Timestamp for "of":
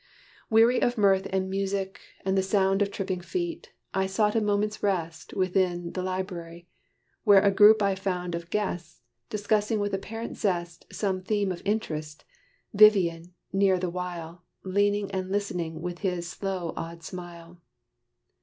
0.81-0.97, 2.81-2.89, 8.33-8.49, 11.51-11.61